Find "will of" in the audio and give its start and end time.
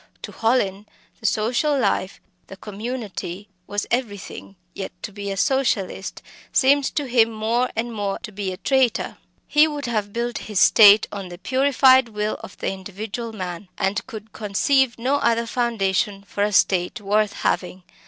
12.09-12.57